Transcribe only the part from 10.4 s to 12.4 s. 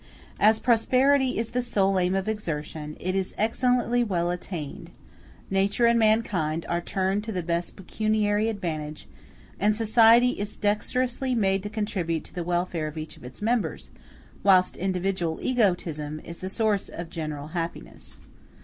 dexterously made to contribute to